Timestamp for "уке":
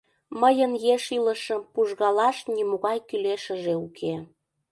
3.85-4.13